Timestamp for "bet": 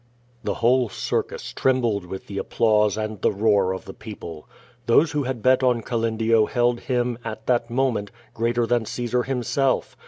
5.43-5.61